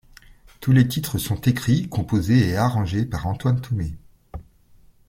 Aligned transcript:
Tous 0.61 0.71
les 0.71 0.87
titres 0.87 1.19
sont 1.19 1.39
écrits, 1.41 1.87
composés 1.87 2.47
et 2.49 2.57
arrangés 2.57 3.05
par 3.05 3.27
Antoine 3.27 3.61
Tomé. 3.61 3.93